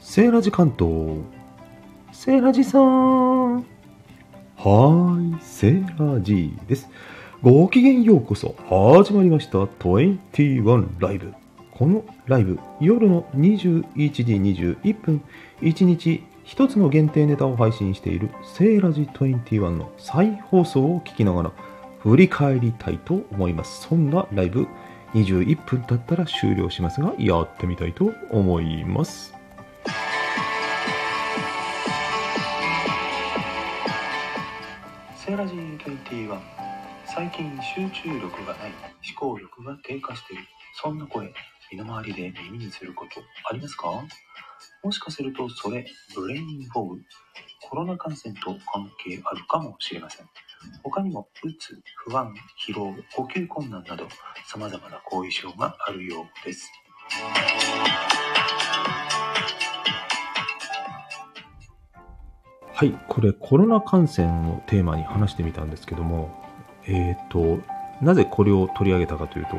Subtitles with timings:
[0.00, 1.18] セーラジ関東。
[2.10, 3.56] セーラジさん。
[3.56, 6.88] はーい、セーラジです。
[7.42, 8.56] ごきげんようこそ。
[8.66, 9.58] 始まりました。
[9.58, 11.34] 21ライブ。
[11.70, 14.22] このライブ、夜の21時
[14.82, 15.22] 21分、
[15.60, 21.52] 1日1つの限定ネタを配信しているセーラジ21の再放送を聞きながら
[21.98, 23.82] 振り返りたいと思います。
[23.82, 24.66] そんなライブ、
[25.12, 29.39] 21分経ったら終了しますが、やってみたいと思います。
[36.10, 36.40] T1
[37.06, 38.72] 最近集中力がない。
[39.08, 40.42] 思考力が低下している。
[40.82, 41.32] そんな声
[41.70, 44.04] 身の回りで耳にすることありますか？
[44.82, 45.86] もしかするとそれ
[46.16, 47.00] ブレインフォグ
[47.68, 50.26] コロナ感染と関係あるかもしれません。
[50.82, 52.34] 他にもうつ不安
[52.68, 54.08] 疲労呼吸困難など
[54.48, 56.72] 様々な後遺症があるようです。
[62.80, 66.30] はい、これコロナ感染をテーマに話してみたんですけども、
[66.86, 67.58] えっ、と、
[68.00, 69.50] なぜこれを取り上げたかというと、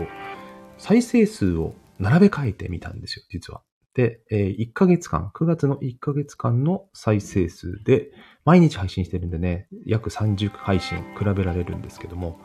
[0.80, 3.62] 再生数を並べ替えてみたんですよ、実は。
[3.94, 8.10] で、えー1ヶ月間、9月の1ヶ月間の再生数で、
[8.44, 12.40] 毎日配信してるんでね、約30配信比べられるんですけども、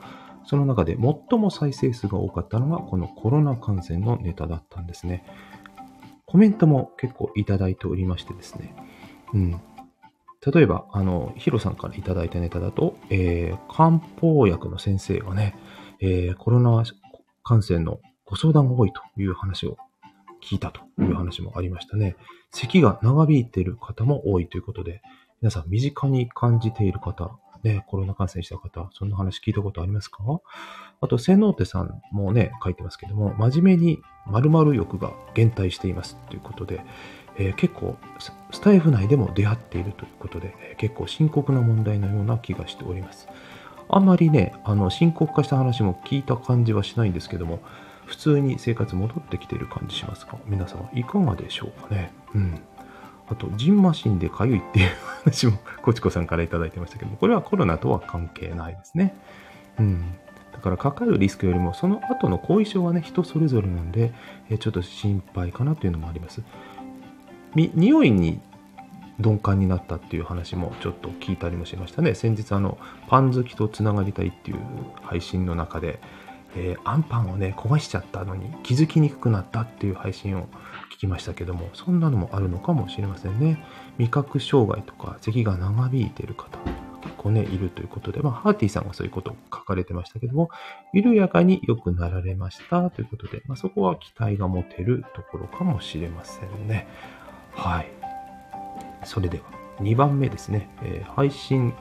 [0.45, 0.99] その中で
[1.31, 5.25] 最も再生数が多かったのが、このコロナ感染のネタだったんですね。
[6.27, 8.77] コメントも結構いただいておりましてですね。
[9.33, 9.61] うん。
[10.53, 15.57] 例えば、あの、ヒロさんからいただいたネタだと、えー漢方薬の先生がね、
[16.01, 16.85] えーコロナ
[17.43, 19.77] 感染のご相談が多いという話を
[20.43, 22.17] 聞いたという話もありましたね。
[22.53, 25.03] 咳が長引いている方も多いということで、
[25.41, 30.23] 皆さん身近に感じている方、ね、コロナ感染した方、そんな話聞いたことありますか？
[31.01, 36.85] あと、セノーテさんもね、書いてますけども、真面目に〇〇欲が減退していますということで、
[37.39, 37.97] えー結構
[38.51, 43.29] スタイフ内でも出会っているということで、えー結構深刻な問題のような気がしております。
[43.89, 47.61] あまりね、あの深刻化した話も聞いた感じはしないんですけども、
[48.05, 52.13] 普通に生活戻ってきてる感じしますが、皆様いかがでしょうかね？
[52.35, 52.61] うん。
[53.29, 54.91] あと、ジンマシンでかゆいっていう
[55.25, 59.17] 話も、コチコさんからいただいてましたけども、これはコロナとは関係ないですね。
[59.81, 60.15] うん。
[60.53, 64.13] だからかかるリスクよりも、その後の後遺症はね、人それぞれなんで、
[64.49, 66.41] えちょっと心配かなというのもあります。
[67.57, 68.41] 匂いに
[69.19, 72.15] 鈍感になったっていう話もちょっと聞いたりもしましたね。
[72.15, 72.79] 先日あの、
[73.09, 74.59] パン好きとつながりたいっていう
[75.03, 76.01] 配信の中で、
[76.55, 80.49] えーアンパンをね、焦がしちゃったのに気づきにくくなったっていう配信を
[80.95, 83.65] 聞きましたけども、そんなのもあるのかもしれませんね。
[83.99, 86.59] 味覚障害とか咳が長引いてる方、
[87.03, 90.51] 結構ね、いるということで、まあ、ハーティーさんがそういうことを書かれてましたけども、
[90.93, 96.87] 緩やかに良くなられましたということで、まあ、そこは期待が持てるところかもしれませんね。
[97.57, 97.89] はい。
[99.05, 99.45] それでは、
[99.81, 100.69] 2番目ですね。
[100.83, 101.73] えー配信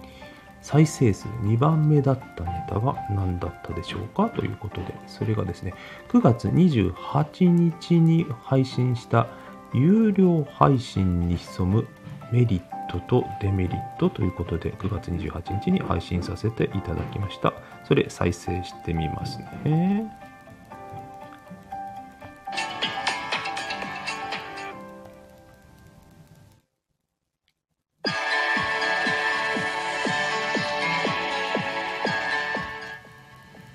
[0.62, 4.30] 再生数2番目だったネタが何だったでしょうか？
[4.30, 5.76] ということで、それがですね、
[6.10, 9.28] 9月28日に配信した
[9.76, 11.88] 有料配信に潜む
[12.32, 17.54] メリットとデメリットということで、9月28日に配信させていただきました。
[17.84, 20.12] それ再生してみますね。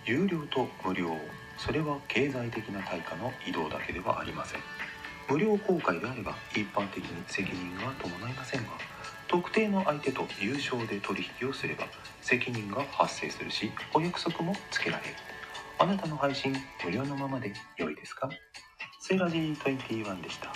[0.07, 1.17] 有料と無料。
[1.59, 4.61] それは経済的な対価の移動だけではありません。
[5.29, 8.71] 無料公開であれば一般的に責任が伴いませんが
[9.29, 11.85] 特定の相手と有償で取引をすれば
[12.21, 15.15] 責任が発生するしお約束もつけられる。
[15.79, 16.53] あなたの配信
[16.85, 18.29] 無料のままで良いですか？
[19.01, 20.53] セーラジー21でした。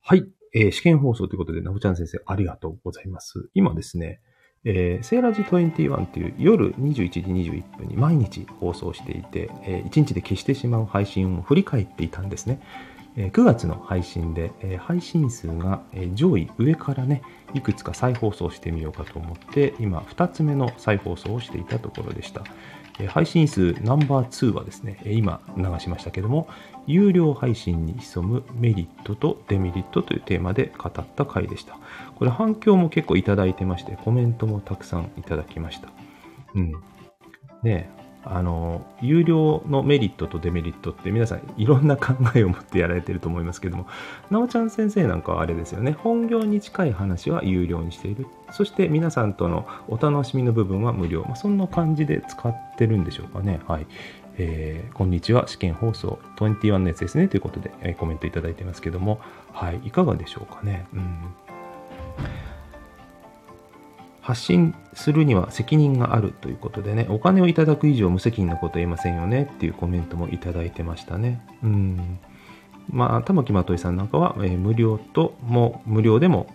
[0.00, 0.24] はい。
[0.54, 3.48] えー試験放送ということで、なほちゃん先生、ありがとうございます。
[3.54, 4.20] 今ですね、
[4.64, 12.60] えーセーラジ21っていう夜21時21分に毎日放送していて、え1日で消してしまう配信を振り返っていたんですね。
[13.16, 15.82] 9月の配信で、配信数が、
[16.14, 17.22] 上位上からね、
[17.54, 22.42] いくつか再放送してみようかと思って、今2つ目の再放送をしていたところでした。
[23.08, 26.48] 配信数ナンバー2はですね、今流しましたけども、
[26.86, 31.78] 有料配信に潜むメリットとデメリットというテーマで語った回でした。
[32.16, 35.88] これ反響も結構いただいてまして、コメントもたくさんいただきました。
[36.54, 36.72] うん。
[37.62, 37.90] ね
[38.24, 43.86] あの、有料のメリットとデメリットって皆さんいろんな考えを持ってやられてると思いますけども、
[44.30, 48.26] なおちゃん先生なんかはあれですよね、本業に近い話は有料にしている。
[48.52, 51.22] そして皆さんとのお楽しみの部分は無料。
[51.22, 53.60] まあ、そんな感じで使ってるんでしょうかね。
[53.66, 53.86] はい。
[54.38, 57.28] えー、こんにちは、試験放送21のやつですね。
[57.28, 59.20] ということで、えー、コメントいただいてますけども、
[59.52, 60.86] はい、いかがでしょうかね。
[60.94, 61.34] うん
[64.22, 71.44] 発信するには責任があるということでね、お金をいただく以上無責任なことは言えませんよねっていうコメントもいただいてましたね。
[71.62, 72.18] うん。
[72.88, 76.46] まあ、玉木まといさんなんかは、えー、無料とも、無料でも、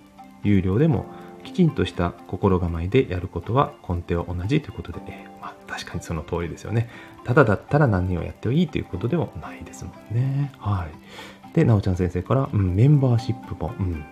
[0.44, 1.06] 有料でも、
[1.44, 6.90] きちんとした心構えでやることは根底は同じということで、えー、まあ、確かにその通りですよね。
[7.26, 10.54] ただだったら何をやってもいいということでもないですもんね。
[10.58, 11.54] はい。
[11.54, 14.06] で、なおちゃん先生から、うん、メンバーシップも、うん、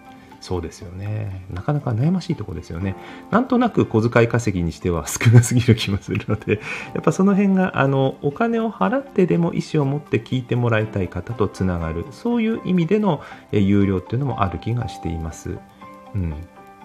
[0.45, 1.43] そうですよね。
[1.49, 2.95] なかなか悩ましいとこですよね。
[3.31, 6.59] なんとなく小遣い稼ぎにしては 少なすぎる気もするので、
[6.93, 13.21] やっぱその辺が、あの、お金を払ってでも意思を持って聞いてもらいたい方とつながる、そういう意味での
[13.51, 15.57] 有料っていうのもある気がしています。
[16.13, 16.35] うん。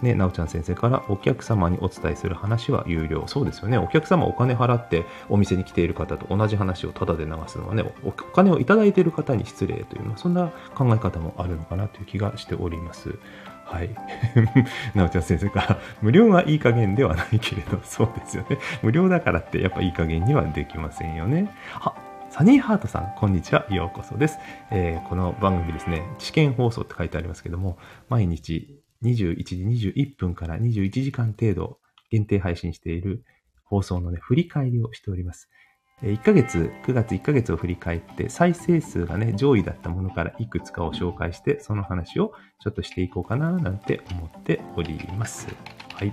[0.02, 3.24] ね、なおちゃん先生からお客様にお伝えする話は有料。
[3.26, 3.78] そうですよね。
[3.78, 13.18] お客様お金払ってお店に来ている方と同じ話をタダで流すのはね、お金をいただいている方に失礼という、そんな考え方もあるのかなという気がしております。
[13.70, 13.90] はい。
[14.96, 18.58] なおちゃん先生から、無料はいい加減ではないけれど、そうですよね。
[18.82, 21.48] 無料だからってやっぱいい加減にはできませんよね。
[21.74, 21.94] あ、
[22.30, 23.64] サニーハートさん、こんにちは。
[23.70, 24.38] ようこそです。
[24.72, 27.78] えー、この番組ですね、試験放送って書いてありますけども、
[28.08, 31.78] 毎日21時21分から21時間程度
[32.10, 33.24] 限定配信している
[33.62, 35.48] 放送のね、振り返りをしております。
[36.02, 45.48] 1ヶ月、9月1ヶ月を振り返って、再生数がね、上位だったものからいくつかを紹介して、その話をちょっとしていこうかな、なんて思っております。
[45.94, 46.12] はい。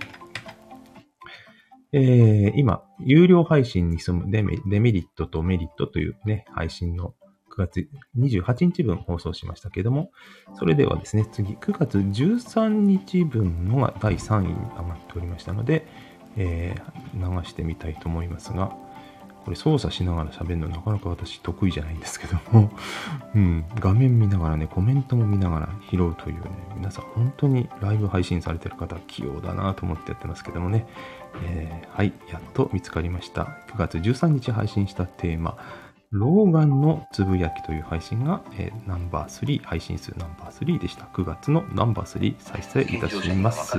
[1.94, 7.14] えー、今、有料配信に潜むデメリットとメリットというね、配信の
[7.56, 10.12] 9月28日分放送しましたけども、
[10.56, 15.88] それではですね、次、9月13日分のが第3位に上がっておりましたので、
[16.36, 18.76] えー、流してみたいと思いますが、
[19.48, 22.70] これ操作しながら喋るのなかなか私得意じゃないんですけども
[23.34, 26.42] うん、画面見ながらね、コメントも見ながら拾うというね、
[26.76, 30.86] 皆さん本当にライブ配信されてる方、器用だなと思ってやってますけどもね、
[31.46, 33.44] えー、はい、やっと見つかりました。
[33.70, 35.56] 9月13日配信したテーマ、
[36.12, 41.06] 老眼のつぶやきという配信が、えー、ナンバー3、配信数ナンバー3でした。
[41.06, 43.78] 9月のナンバー3再生いたします。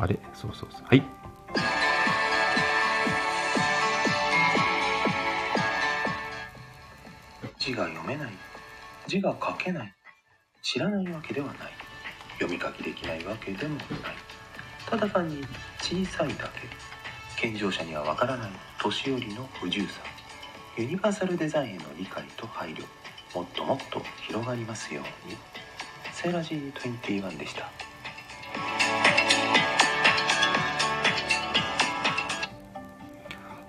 [0.00, 0.18] あれ？
[0.34, 0.82] そうそうそう。
[0.86, 1.04] はい。
[7.70, 8.32] 字が読めない。
[9.06, 9.94] 字が書けない。
[10.60, 11.56] 知らないわけではない。
[12.40, 13.86] 読み書きできないわけでもない。
[14.88, 15.44] ただ単に
[15.78, 17.40] 小さいだけ。
[17.40, 18.50] 健常者にはわからない。
[18.80, 20.00] 年寄りの不自由さ。
[20.76, 22.84] ユニバーサルデザインへの理解と配慮。
[23.36, 25.36] もっともっと広がりますように。
[26.12, 27.70] セーラジー21でした。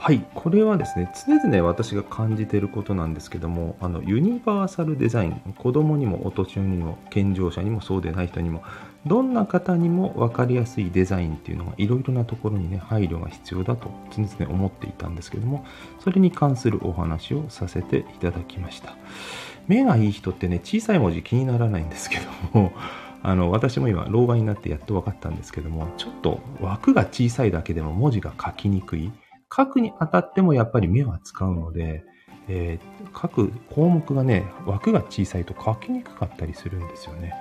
[0.03, 8.63] はい、これはですね、常々私が感じていることなんですけども、あのユニバーサルデザイン、子供にもお年寄りにも健常者にもそうでない人にも、
[9.05, 15.67] どんな方にも分かりやすいデザインっていうのがいろいろなところにね、配慮が必要だと常々思っていたんですけども、
[15.99, 18.95] それに関するお話をさせていただきました。
[19.67, 22.17] 目がいい人ってね、小さい文字気にならないんですけ
[22.53, 22.71] ども、
[23.21, 29.11] あの私も今老眼になってやっと分かったんですけどもちょっと枠が小さいだけでも文字が書きにくい
[29.55, 32.03] 書くにあたってもやっぱり目は使うので、
[32.47, 37.33] えー、書く項目がね、枠が小さいと書きにくかったりするんですよね。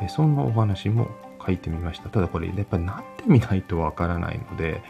[0.00, 1.08] えー、そんなお話も
[1.44, 2.08] 書いてみました。
[2.08, 4.82] ただこれ、やっぱりなってみないとわからないので、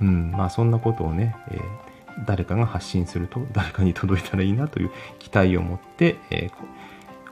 [0.00, 6.50] うん、まあそんなことをね、えー、誰かが発信すると誰かに届いたらいいなという期待を持って、え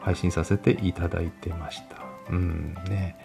[0.00, 1.96] 配信させていただいてました。
[2.30, 3.16] うんね。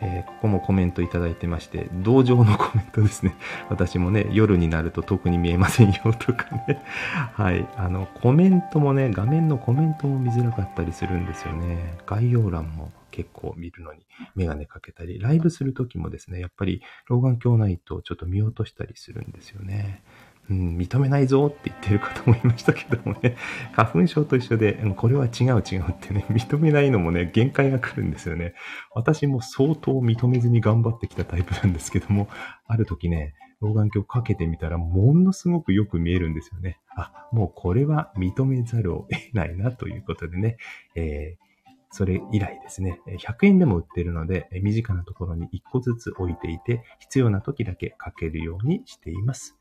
[0.00, 3.34] えー、ここもコメントいただいてまして、同情のコメントですね。
[3.70, 6.82] 私もね、夜になると特に見えませんよとかね。
[7.34, 7.66] はい。
[7.76, 11.98] あの、コメントもね、画面のコメントも見づらかったりするんですよね。
[12.06, 14.00] 概要欄も結構見るのに
[14.34, 20.02] メガネかけたり、ライブするときもですね、やっぱり老眼鏡ないとちょっと見落としたりするんですよね。
[20.50, 23.36] うん、認めないぞって言ってる方もいましたけどもね、
[23.72, 28.54] 花粉症と一緒で、これは違う違うってね、認めないのもね、限界が来るんですよね。
[28.94, 32.28] 私も相当認めずに頑張ってきたタイプなんですけども、
[32.66, 36.80] ある時ね、老眼鏡かけてみたら、ものすごくよく見えるんですよね。
[36.96, 40.56] あ、もうこれは認めざるを得ないなということでね、
[40.96, 41.52] えー
[41.94, 49.58] それ以来ですね、100円でも売ってるので、身近なところに1個ずつ置いていて、必要な時だけかけるようにしています。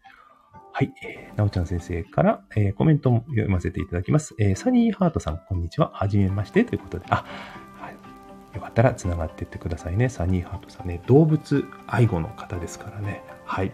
[0.73, 4.35] はい、えー、なおちゃん先生から、えーコメントも読ませていただきます。
[4.39, 5.91] えーサニーハートさん、こんにちは。
[5.93, 6.63] はじめまして。
[6.63, 7.25] ということで、あ、
[7.79, 8.55] はい。
[8.55, 10.07] よかったら繋がっていってくださいね。
[10.07, 13.21] サニーハートさんね、動物愛護の方ですからね。
[13.45, 13.71] はい。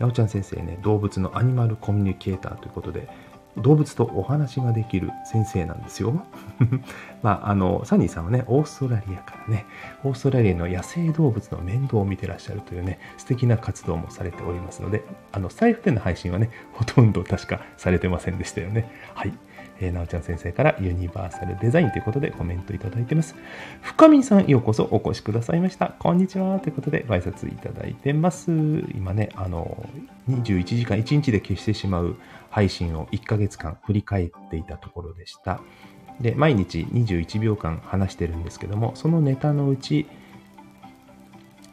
[0.00, 3.08] なおちゃん先生ね、動物のアニマルコミュニケーターということで、
[3.56, 6.24] 動物とお話ができる先生なんですよ。
[7.22, 9.66] まあ、あの、サニーさんはね、オーストラリアからね、
[10.04, 18.90] オーストラリアの野生動物の面倒を見てらっしゃるというね、素敵な活動もされておりますので、あの、スタイフでの配信はね、ほとんど確かされてませんでしたよね。
[19.14, 19.32] はい。
[19.80, 23.34] えなおちゃん先生からユニバーサルデザインということでコメントいただいてます。
[23.80, 25.88] 深見さん、ようこそお越しくださいました。
[25.98, 26.58] こんにちは。
[26.60, 28.50] ということでご挨拶いただいてます。
[28.94, 29.86] 今ね、あの、
[30.28, 32.16] 21時間、1日で消してしまう
[32.50, 35.60] 配信を1ヶ月間振り返っていたところでした。
[36.20, 40.06] で、毎日21秒間話してるんですけども、そのネタのうち、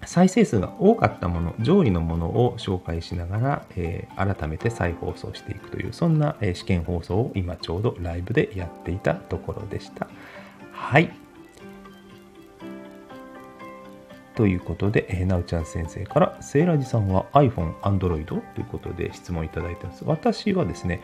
[0.07, 10.07] 再生数が多かったもの、上位のものを紹介しながら、えー改めて再放送していくという、そんな、えー試験放送を今ちょうどライブでやっていたところでした。
[10.71, 11.11] はい。
[14.35, 20.05] ということで、えーなおちゃん先生から、セイラジさんは iPhone、Android ということで質問いただいてます。
[20.05, 21.01] 私はですね、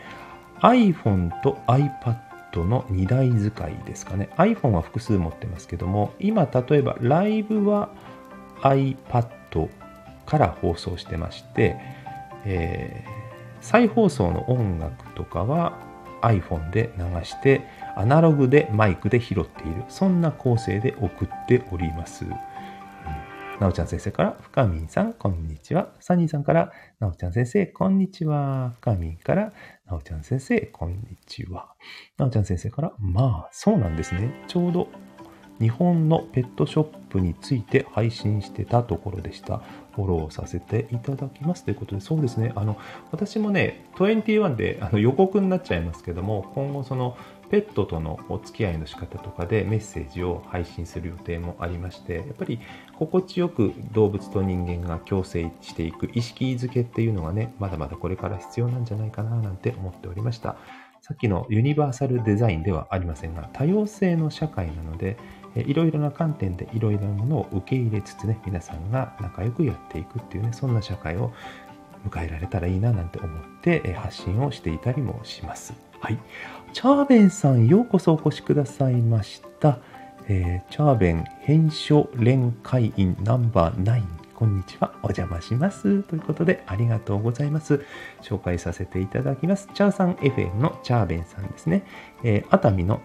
[0.61, 4.29] iPhone と iPad の2台使いですかね。
[4.37, 7.89] iPhone は複数持ってますけども、今例えばライブは
[8.63, 9.69] iPad
[10.25, 11.77] から放送してまして、
[12.45, 13.23] えー
[13.63, 15.79] 再放送の音楽とかは
[16.21, 17.65] iPhone で流して
[17.95, 22.31] アナログでマイクで拾っているそんな構成で送っております、うん。
[23.61, 25.93] なおちゃん先生から深見さんこんにちは。
[26.01, 28.73] サニーさんからなおちゃん先生こんにちは。
[28.81, 29.53] 深見から
[29.85, 31.73] なおちゃん先生こんにちは。
[32.17, 34.43] なおちゃん先生からまあそうなんですね。
[34.47, 34.89] ちょうど
[35.61, 39.61] 日本のペットショップについて配信してたところでした。
[39.95, 42.77] フォローさせていただきますということで、そうですね、あの、
[43.11, 47.15] 私もね、21であの予告になっちゃいますけども、今後その
[47.51, 52.59] ペットとのお付き合いの仕方とかでメッセージを配信する予定もありまして、やっぱり
[52.97, 60.55] 心地よく動物と人間が共生していく意識づけっていうのがね、まだまだこれから必要なんじゃないかななんて思っておりました。
[61.01, 65.17] さっきのユニバーサルデザインではありませんが、多様性の社会なので、
[65.61, 71.31] いろいろな観点でいろいろなものを受け入れつつね、皆さんが仲良くやっていくっていうね、そんな社会を
[72.09, 75.73] 迎えられたらいいななんて思ってえ発信をしていたりもします。
[75.99, 76.17] はい。
[76.73, 79.79] チャーベンさん、ようこそお越しくださいました。
[80.27, 84.03] えーチャーベン編書連会員ナンバー9。
[84.33, 84.91] こんにちは。
[85.03, 86.03] お邪魔します。
[86.03, 87.85] ということで、ありがとうございます。
[88.21, 89.69] 紹介させていただきます。
[89.73, 91.83] チャーさん FM のチャーベンさんですね。
[92.23, 92.99] えー熱海の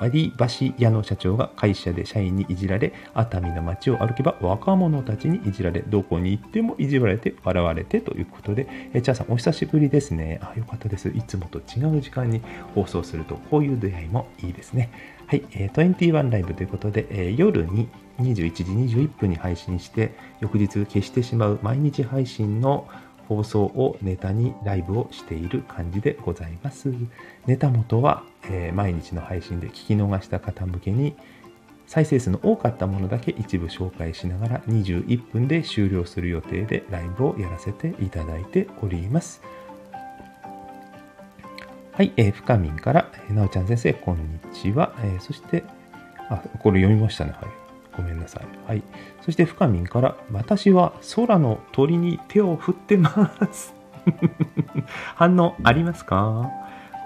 [0.00, 10.40] 割り箸屋の社長が会社で社員にいじられ、熱海の街を歩けば若者たちにいじられ、どこに行ってもいじられて笑われてということで、えチャーさんお久しぶりですね。
[10.42, 11.08] あ、よかったです。
[11.08, 12.40] いつもと違う時間に
[12.74, 14.90] 放送すると、こういう出会いもいいですね。
[15.26, 17.88] はい、えー、21ライブということで、えー夜に
[18.20, 22.88] 21時21分に配信して、翌日消してしまう毎日配信の
[23.28, 26.92] 放送をネタにライブをしている感じでございます。
[27.46, 31.14] ネタ元は、えー毎日の配信で聞き逃した方向けに
[31.86, 39.40] 再生数の多かったものだけ一部紹介しながら21分で終了する予定でライブをやらせていただいております。
[41.92, 44.92] はい、えー、深みんから、えーなおちゃん先生、こんにちは。
[45.02, 45.64] えーそして、
[46.28, 47.32] あ、これ読みましたね。
[47.32, 47.50] はい。
[47.96, 48.46] ごめんなさい。
[48.68, 48.82] はい。
[49.22, 53.74] そして、深みんから、私は空の鳥に手を振ってます。
[55.16, 56.48] 反応ありますか？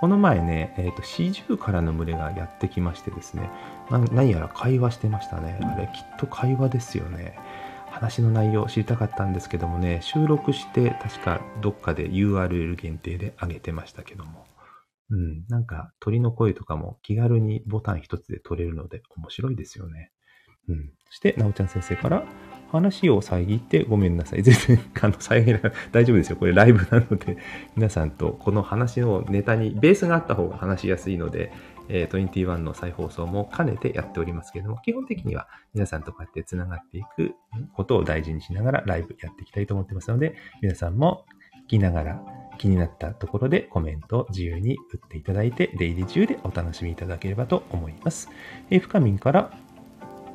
[0.03, 3.49] この前ね、えっ、と、四十からの群れがやってきましてですね、
[3.89, 5.61] な何やら会話してましたね。
[5.63, 7.39] あれ、きっと会話ですよね。
[7.89, 14.45] 話の内容知りたかったんですけどもね、収録して、確かどっかで URL 限定で上げてましたけども。
[15.11, 20.11] うん、なんか鳥の声とかも気軽にボタン一つで撮れるので面白いですよね。
[20.69, 20.91] うん。
[21.11, 22.25] そして、なおちゃん先生から、
[22.73, 24.43] 話を遮ってごめんなさい。
[24.43, 25.73] 全然、あの、遮らない。
[25.93, 26.37] 大丈夫ですよ。
[26.37, 27.37] これライブなので、
[27.77, 31.53] 皆さんとこの話のネタに、ベースがあった方が話しやすいので、
[31.89, 37.35] えー、21の再放送も兼ねてやっておりますけれども、基本的には皆さんとこうやって繋がっていく
[37.75, 41.27] ことを大事にしながらライブやっていきたいと思ってますので、皆さんも
[41.67, 42.23] 聞きながら
[42.59, 48.31] 気になったところでコメントを自由に打っていただいて、出入り自由でお楽しみいただければと思います。
[48.71, 49.51] えー、深みから、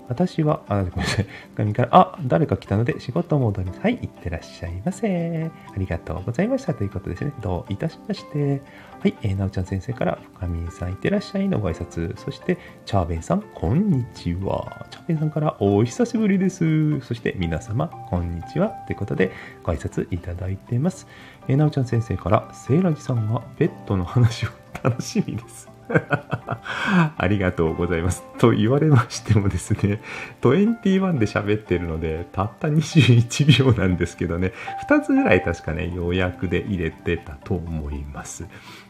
[0.09, 1.27] 私は、あ、ごめんなさい。
[1.55, 3.79] 神から、あ、誰か来たので仕事戻ります。
[3.81, 5.51] はい、いってらっしゃいませ。
[5.73, 6.73] ありがとうございました。
[6.73, 7.33] ということですね。
[7.41, 8.61] どういたしまして。
[8.99, 12.17] はい、えー、なおちゃん先生から、深見さんいってらっしゃいのご挨拶。
[12.17, 14.87] そして、チャーベンさん、こんにちは。
[14.89, 16.99] チャーベンさんから、お久しぶりです。
[17.01, 18.69] そして、皆様、こんにちは。
[18.87, 19.31] ということで、
[19.63, 21.07] ご挨拶いただいてます。
[21.47, 24.49] えー、なおちゃん先生から、セイラジさんがペットの話を
[24.83, 25.76] 楽しみです。
[27.17, 28.23] ありがとうございます。
[28.37, 30.01] と言われましてもですね、
[30.41, 34.53] 21で喋ってるので、たった21秒なんですけどね、
[34.89, 38.45] 2つぐらい確かね、予約で入れてたと思います。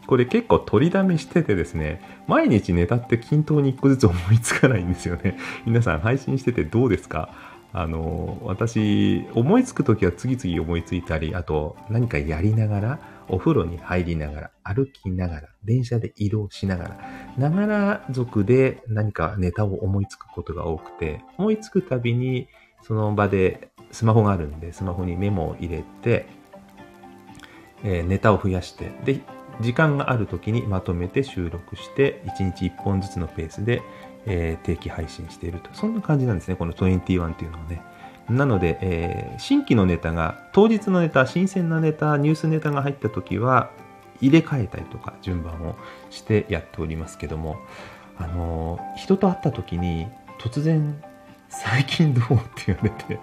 [0.06, 5.36] これ結構取りだめしててですね、毎日ネタって均等に1個ずつ思いつかないんですよね。
[5.66, 7.30] 皆さん配信しててどうですか？
[7.74, 12.98] あの、私、思いつく時は次々思いついたり、あと何かやりながら、
[13.28, 16.98] お風呂に入りながら、歩きながら、電車で移動しながら、
[17.36, 22.48] ながら族で何かネタを思いつくことが多くて、思いつくたびに、
[22.82, 26.26] その場でスマホがあるんで、スマホにメモを入れて、
[27.84, 29.20] えー、ネタを増やして、で、
[29.60, 33.82] 時間がある時にまとめて収録して、1日1本ずつのペースで、
[34.26, 35.70] えー、定期配信していると。
[35.72, 37.82] そんな感じなんですね、この21っていうのはね。
[38.28, 43.70] なので、えー、新規のネタが、当日のネタ、新鮮なネタ、ニュースネタが入った時は、
[44.20, 45.76] 入れ替えたりとか、順番を
[46.10, 47.56] してやっておりますけども、
[48.18, 50.08] あのー、人と会った時に、
[50.38, 51.02] 突然、
[51.50, 53.18] 最近どうって言われて、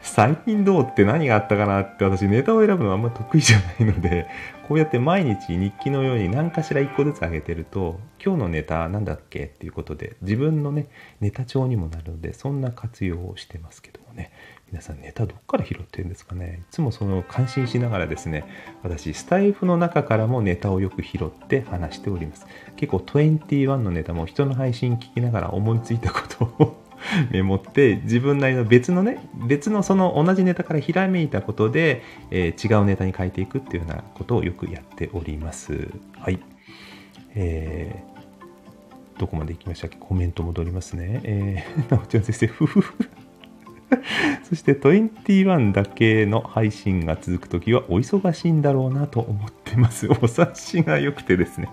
[0.00, 4.28] 最近どうって何があったかなって私ネタを選ぶのはあんま得意じゃないので、
[4.68, 10.88] こうやって毎日日記のように何かしら一個ずつ上げてると、今日のネタなんだっけっていうことで、自分のね、
[11.20, 14.30] ネタ帳にもなるので、そんな活用をしてますけどもね。
[14.70, 16.62] 皆さんネタどっから拾ってるんですかね？
[16.62, 18.44] いつもその感心しながらですね、
[18.82, 22.46] 私、スタイフの中からもネタをよく拾って話しております。
[22.76, 26.83] 結構21のネタも人の配信聞きながら思いついたことを
[27.30, 35.88] メモって自分なりの別のね別のその同じネタからひらめいたことで、えー、違うネタに変えていくっていうようなことをよくやっております。
[36.18, 36.38] はい。
[37.34, 39.96] えー、どこまで行きましたっけ？
[39.98, 41.20] コメント戻りますね。
[41.24, 42.94] えー、 なおちゃん先生ふふふ。
[44.48, 50.08] そして21だけの配信が続くときはお忙しいんだろうなと思ってます。
[50.22, 51.68] お察しが良くてですね。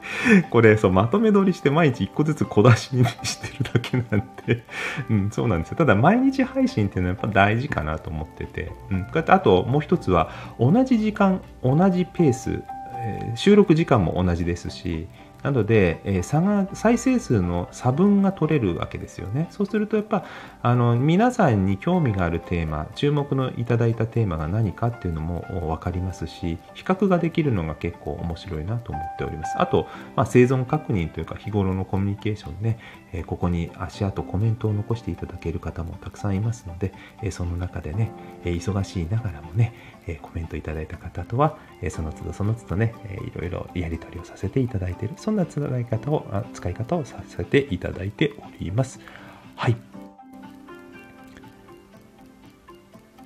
[0.50, 4.64] これ、そう、まとめ撮りして毎日1個ずつ小出しにしてるだけなんで、
[5.10, 5.78] うん、そうなんですよ。
[5.78, 9.08] ただ、毎日配信っていうのはやっぱ大事かなと思ってて、うん。
[9.14, 12.64] あと、もう一つは、同じ時間、同じペース、
[13.04, 15.08] えー、収録時間も同じですし、
[15.44, 19.48] なので、えー、差が再生数の差分が取れるわけですよね。
[19.50, 20.26] そうするとやっぱ
[20.62, 29.56] あの皆さんに興味があるテーマ注目のいただいたテーマが何かっていうのも分かりますし比較ができるのが結構面白いなと思っております。
[29.58, 32.80] あと、まあ、生存確認というか日頃のコミュニケーションね、
[33.14, 38.12] えー、ここに足跡コメントを残していただける方もたくさんいますので、えー、その中でね、
[38.46, 39.74] え忙しいながらもね、
[40.08, 49.00] えコメントいただいた方とは、えその都度その都度ね、えいろいろやり取りをさせていただいている、そんな使い方を、使い方をさせていただいております。
[49.56, 49.91] はい。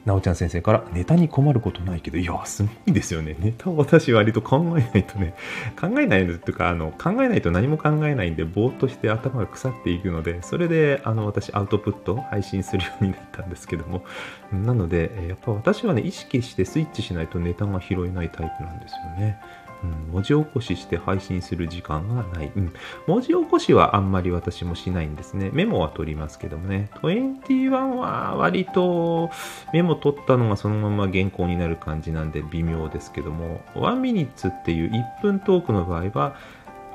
[0.05, 3.35] なおちゃん先生からネタに困ることないけど、いや、すごいですよね。
[3.39, 5.33] ネタを私割と考えないとね、
[5.79, 14.03] 考えないのっていうか、あの、考えないと何も考えないんで、ぼーっとして頭が腐っていくので、それで、あの、私、アウトプット配信するようになったんですけども、
[14.51, 19.39] なので、やっぱ私はね、意識してスイッチしないとネタが拾えないタイプなんですよね。
[19.83, 22.51] うん、文字起こしして配信する時間がない。
[22.55, 22.73] うん、
[23.07, 25.49] 文字起こしはあんまり私もしないんですね。
[25.53, 26.89] メモは取りますけどもね。
[27.01, 29.29] 21は割と
[29.73, 36.35] メモ取ったのがそのまま原稿になる感じなんで微妙ですけども、1ミニッツっていう1分トークの場合は、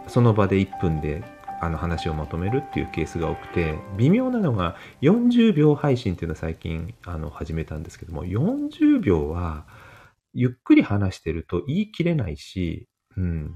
[0.07, 1.23] その場で1分で
[1.61, 9.65] あの話をまとめるっていうケースが多くて、微妙なのが40秒配信っていうのは最近あの始めたんですけども、40秒は、
[10.33, 13.55] ゆっくり話してると言い切れないし、うん。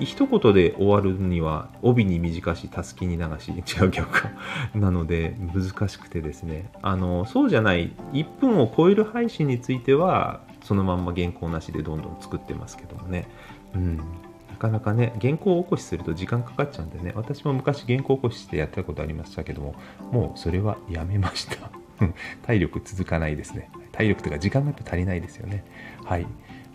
[0.00, 4.30] 一言で終わるには帯に短し、たすきに流し、違う逆か。
[4.74, 6.70] なので難しくてですね。
[6.80, 13.28] あの、そうじゃない、1分を超える配信については、そのまんま原稿なしでどんどん作ってますけどもね。
[13.74, 13.96] うん。
[13.96, 19.74] なかなかね、原稿を起こしすると時間かかっちゃうんでね、私も昔原稿起こししてやったことありましたけども、
[20.10, 21.81] もうそれはやめました。
[22.42, 23.70] 体力続かないですね。
[23.92, 25.64] 体力というか時間がやっぱ足りないですよね。
[26.04, 26.26] はい。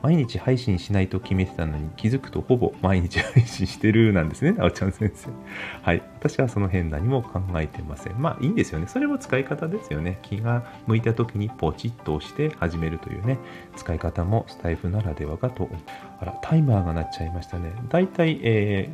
[0.02, 5.30] 毎日配信しないと決めてたのに気づくとほぼ毎日配信してるなんですね、なおちゃん先生。
[5.82, 6.04] はい。
[6.20, 8.22] 私はその辺何も考えてません。
[8.22, 8.88] まあいいんですよね。
[8.88, 10.20] それも使い方ですよね。
[10.22, 13.40] 気が向いた時にポチッと押して始めるというね、
[13.76, 15.68] 使い方もスタイフならではかと。
[16.20, 17.72] あら、タイマーが鳴っちゃいましたね。
[17.90, 18.90] だいたい、え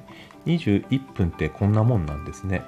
[0.45, 2.63] ー、21分ってこんなもんなんですね。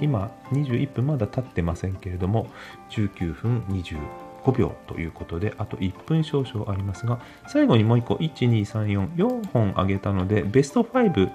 [0.00, 2.48] 今21分まだ経ってませんけれども、
[2.90, 11.30] 19分25秒ということで、あと1分少々ありますが、最後にもう1個、1、2、3、4、4本あげたので、ベスト5、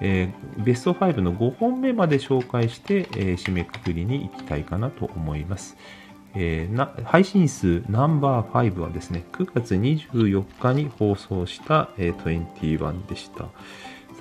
[0.00, 5.76] えーベスト5の5本目まで紹介して、えー締めくくりに行きたいかなと思います。
[6.34, 13.46] えー配信数ナンバー5はですね、9月24日に放送した、えー21でした。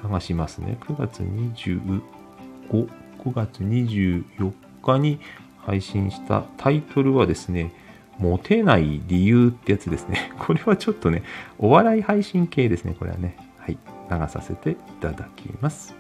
[0.01, 0.77] 探しますね。
[0.82, 2.89] 9月25、
[3.25, 5.19] 9月24日に
[5.59, 7.71] 配信したタイトルはですね、
[8.19, 10.31] モテない理由ってやつですね。
[10.39, 11.23] これはちょっとね、
[11.57, 13.38] お笑い配信系ですね、これはね。
[13.57, 13.77] はい。
[14.12, 15.95] 流させていただきます。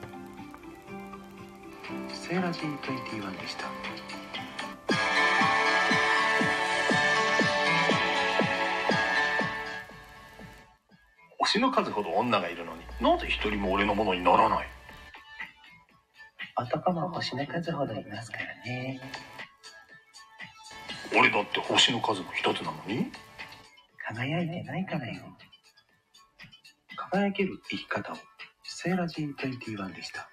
[2.09, 3.65] セーラジー21でした
[11.37, 14.72] 星の数ほど女がいるのになぜ一人も俺のものにならない？
[16.63, 19.01] 男も星の数ほどいますからね。
[21.15, 23.11] 俺だって星の数の一つなのに？
[24.07, 25.23] 輝いてないからよ。
[26.95, 28.15] 輝ける生き方を。
[28.63, 30.29] セーラジー21でした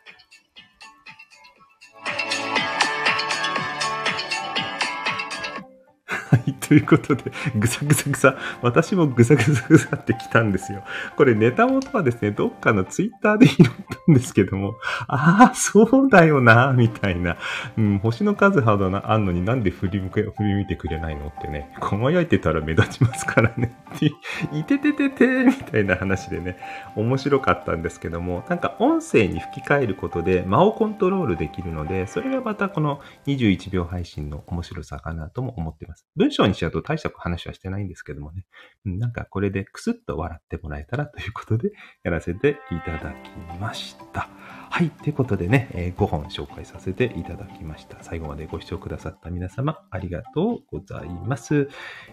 [6.30, 10.84] はい、ということで、ぐさぐさぐさ、私もぐさぐさぐさってきたんですよ。
[11.16, 14.76] これネタ元はですね、どっかのツイッターで拾ったんですけども、
[15.08, 17.36] ああ、そうだよな、みたいな。
[17.76, 23.76] うん、星の数ほどなあんのになんで振り向け、振り向いてくれないのってね、輝いてたら目立ちますからね。
[23.96, 24.06] って
[24.52, 26.58] いてててて、みたいな話でね、
[26.94, 36.06] 面白かったんですけども、なんか音声に吹き替えることで間をコントロールできるので、それがまたこの21秒配信の面白さかなとも思ってます。
[36.20, 38.44] 文章にしちゃうと大した話はしてないんですけどもね、
[38.84, 41.72] なんかこれでクスッと笑ってもらえたらということで
[42.04, 44.28] やらせていただきました。
[44.68, 44.90] はい。
[44.90, 47.96] ということでね、え5本紹介させていただきました。
[48.02, 51.70] 最後までご視聴くださった皆様、ありがとうございます。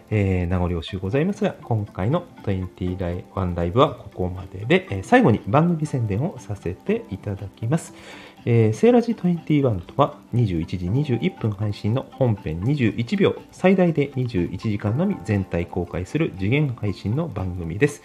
[0.08, 7.92] えー、名残惜しゅうございますが、今回の21ライブはここまでで、え最後に番組宣伝をさせていただきます。
[8.44, 18.02] えーセーラジ21とは21時21分配信の本編21秒、最大で21時間のみ全体公開する次元配信の番組です。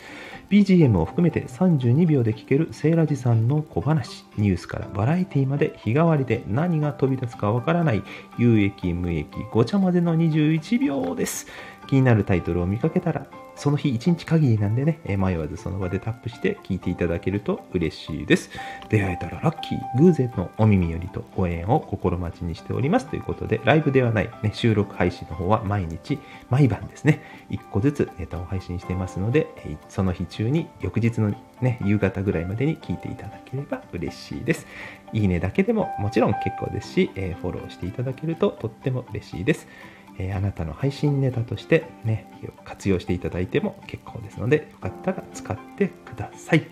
[0.49, 8.03] BGM を含めて32秒で聴けるセーラジさんの小話、ニュースからバラエティまで日替わりで何が飛び出すかわからない
[8.37, 11.47] 有益無益ごちゃ混ぜの21秒です。
[11.87, 18.49] 気になるタイトルを見かけたら、その日1日限りなんでね、迷わずその場でタップして聞いていただけると嬉しいです。
[18.89, 29.47] 出会えたらラッキー、偶然のお耳寄りとご縁を心待ちにしておりますということで、ライブではない、ね、収録配信の方は毎日、毎晩ですね、1個ずつネタを配信してますので、
[29.87, 34.67] その日中に、翌日のね、夕方ぐらいまでに聞いていただければ嬉しいです。
[35.13, 39.67] いいねだけでももちろん結構ですし、フォローしていただけるととっても嬉しいです。
[40.17, 42.31] えーあなたの配信ネタとしてね、
[42.65, 46.63] 活用していただいても結構ですので、よかったら使ってください。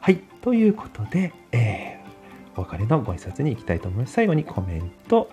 [0.00, 2.06] はい、ということで、えー
[2.58, 4.14] お別れのご挨拶に行きたいと思います。
[4.14, 5.28] 最後にコメント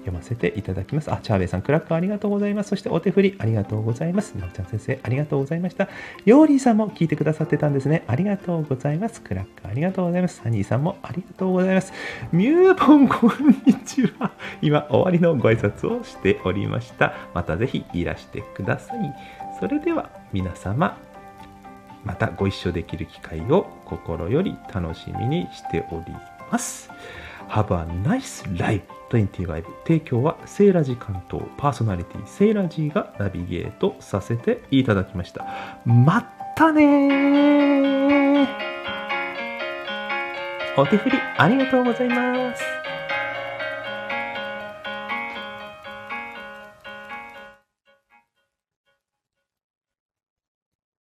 [0.00, 1.12] 読ませていただきます。
[1.12, 2.70] あ、チャーベイさん、クラップありがとうございます。
[2.70, 4.34] そしてお手振りありがとうございます。
[4.34, 5.88] なおちゃん先生、ありがとうございました。
[6.24, 8.04] ヨーリーさんも聞いてくださってたんですね。
[8.06, 9.20] ありがとうございます。
[9.20, 10.40] クラップありがとうございます。
[10.42, 11.92] サニーさんもありがとうございます。
[12.32, 14.32] ミューボン、こんにちは。
[14.62, 17.14] 今、終わりのご挨拶をしておりました。
[17.34, 19.14] またぜひいらしてください。
[19.60, 20.98] それでは、皆様、
[22.04, 26.04] またご一緒できる機会を心より楽しみにしており
[26.50, 26.90] ます。
[27.48, 35.46] Have a nice life 25提供はセーラジ関東パーソナリティセーラジがナビゲートさせていただきました。
[35.84, 38.48] まったね
[40.76, 42.62] お手振りありがとうございます。